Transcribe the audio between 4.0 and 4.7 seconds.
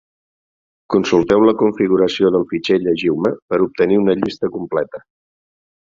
una llista